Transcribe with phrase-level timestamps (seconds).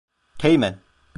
[0.37, 0.79] Teğmen!